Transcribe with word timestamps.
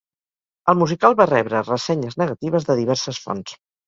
El 0.71 0.77
musical 0.77 1.17
va 1.19 1.27
rebre 1.29 1.61
ressenyes 1.67 2.17
negatives 2.21 2.65
de 2.71 2.79
diverses 2.81 3.21
fonts. 3.27 3.55